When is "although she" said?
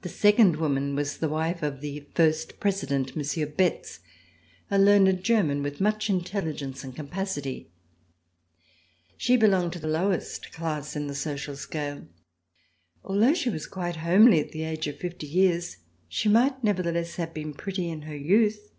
13.04-13.48